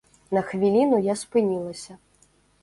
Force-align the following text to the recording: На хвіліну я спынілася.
На 0.37 0.41
хвіліну 0.47 0.99
я 1.09 1.15
спынілася. 1.23 1.99